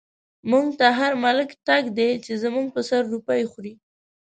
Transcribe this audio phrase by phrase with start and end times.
[0.51, 3.73] موږ ته هر ملک تلک دی، چۍ زموږ په سر روپۍ خوری